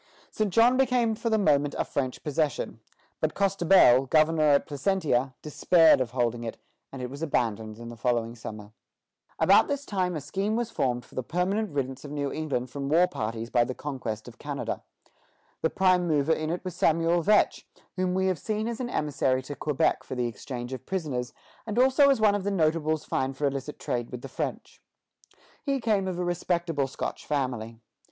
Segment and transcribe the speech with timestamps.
[0.31, 0.51] St.
[0.51, 2.79] John became for the moment a French possession;
[3.19, 6.57] but Costebelle, governor at Placentia, despaired of holding it,
[6.91, 8.71] and it was abandoned in the following summer.
[9.37, 12.89] About this time a scheme was formed for the permanent riddance of New England from
[12.89, 14.81] war parties by the conquest of Canada.
[15.61, 19.43] The prime mover in it was Samuel Vetch, whom we have seen as an emissary
[19.43, 21.31] to Quebec for the exchange of prisoners,
[21.67, 24.81] and also as one of the notables fined for illicit trade with the French.
[25.63, 27.77] He came of a respectable Scotch family.